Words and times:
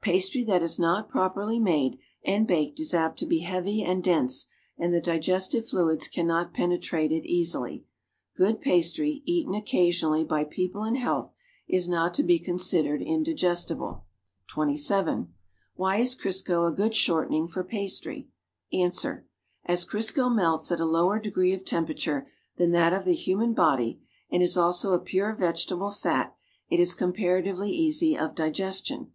Pastry 0.00 0.42
that 0.44 0.62
is 0.62 0.78
not 0.78 1.06
properly 1.06 1.58
made 1.58 1.98
and 2.24 2.46
baked 2.46 2.80
is 2.80 2.94
apt 2.94 3.18
to 3.18 3.26
be 3.26 3.40
heavy 3.40 3.82
and 3.82 4.02
dense 4.02 4.46
and 4.78 4.90
the 4.90 5.02
digestive 5.02 5.68
fluids 5.68 6.08
cannot 6.08 6.54
penetrate 6.54 7.12
it 7.12 7.26
easily. 7.26 7.84
Good 8.34 8.62
pastry, 8.62 9.20
eaten 9.26 9.52
occasionally, 9.52 10.24
by 10.24 10.44
people 10.44 10.82
in 10.84 10.94
health, 10.94 11.34
is 11.68 11.88
noL 11.90 12.06
Ic) 12.18 12.26
be 12.26 12.38
considered 12.38 13.02
indigestible. 13.02 14.06
(27) 14.46 15.34
Whj' 15.78 16.00
is 16.00 16.16
Crisco 16.16 16.66
a 16.66 16.74
good 16.74 16.94
shortening 16.94 17.46
for 17.46 17.62
pastry? 17.62 18.30
Ans. 18.72 19.04
As 19.66 19.84
Crisco 19.84 20.34
melts 20.34 20.72
at 20.72 20.80
a 20.80 20.86
lower 20.86 21.18
degree 21.20 21.52
of 21.52 21.66
temperature 21.66 22.30
than 22.56 22.70
that 22.70 22.94
of 22.94 23.04
the 23.04 23.12
human 23.12 23.52
body 23.52 24.00
and 24.30 24.42
is 24.42 24.56
also 24.56 24.94
a 24.94 24.98
pure 24.98 25.34
vegetable 25.34 25.90
fat, 25.90 26.34
it 26.70 26.80
is 26.80 26.94
com 26.94 27.12
paratively 27.12 27.68
easy 27.68 28.16
of 28.18 28.34
digestion. 28.34 29.12